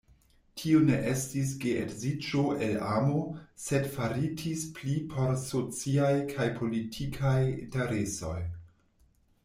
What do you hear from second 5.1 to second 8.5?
por sociaj kaj politikaj interesoj.